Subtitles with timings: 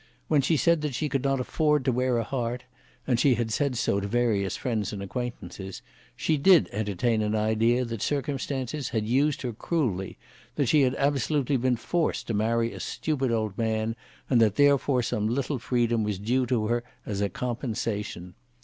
[0.29, 2.63] When she said that she could not afford to wear a heart,
[3.05, 5.83] and she had said so to various friends and acquaintances,
[6.15, 10.17] she did entertain an idea that circumstances had used her cruelly,
[10.55, 13.95] that she had absolutely been forced to marry a stupid old man,
[14.27, 18.33] and that therefore some little freedom was due to her as a compensation.